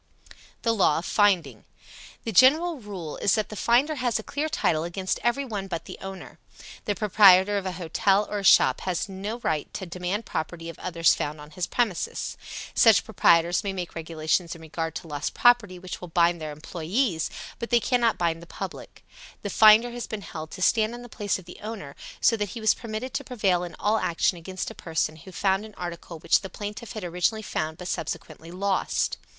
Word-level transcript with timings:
THE 0.63 0.73
LAW 0.73 0.97
OF 0.97 1.05
FINDING. 1.05 1.63
The 2.23 2.31
general 2.31 2.79
rule 2.79 3.17
is 3.17 3.35
that 3.35 3.49
the 3.49 3.55
finder 3.55 3.93
has 3.97 4.17
a 4.17 4.23
clear 4.23 4.49
title 4.49 4.83
against 4.83 5.19
every 5.21 5.45
one 5.45 5.67
but 5.67 5.85
the 5.85 5.99
owner. 6.01 6.39
The 6.85 6.95
proprietor 6.95 7.55
of 7.59 7.67
a 7.67 7.73
hotel 7.73 8.25
or 8.27 8.39
a 8.39 8.43
shop 8.43 8.81
has 8.81 9.07
no 9.07 9.37
right 9.43 9.71
to 9.75 9.85
demand 9.85 10.25
property 10.25 10.69
of 10.69 10.79
others 10.79 11.13
found 11.13 11.39
on 11.39 11.51
his 11.51 11.67
premises. 11.67 12.35
Such 12.73 13.03
proprietors 13.05 13.63
may 13.63 13.73
make 13.73 13.93
regulations 13.93 14.55
in 14.55 14.61
regard 14.61 14.95
to 14.95 15.07
lost 15.07 15.35
property 15.35 15.77
which 15.77 16.01
will 16.01 16.07
bind 16.07 16.41
their 16.41 16.51
employes, 16.51 17.29
but 17.59 17.69
they 17.69 17.79
cannot 17.79 18.17
bind 18.17 18.41
the 18.41 18.47
public. 18.47 19.05
The 19.43 19.51
finder 19.51 19.91
has 19.91 20.07
been 20.07 20.23
held 20.23 20.49
to 20.49 20.63
stand 20.63 20.95
in 20.95 21.03
the 21.03 21.09
place 21.09 21.37
of 21.37 21.45
the 21.45 21.59
owner, 21.61 21.95
so 22.19 22.35
that 22.37 22.49
he 22.49 22.59
was 22.59 22.73
permitted 22.73 23.13
to 23.13 23.23
prevail 23.23 23.63
in 23.63 23.75
all 23.77 23.99
action 23.99 24.35
against 24.35 24.71
a 24.71 24.73
person 24.73 25.15
who 25.17 25.31
found 25.31 25.63
an 25.63 25.75
article 25.77 26.17
which 26.17 26.41
the 26.41 26.49
plaintiff 26.49 26.93
had 26.93 27.03
originally 27.03 27.43
found, 27.43 27.77
but 27.77 27.87
subsequently 27.87 28.49
lost. 28.49 29.19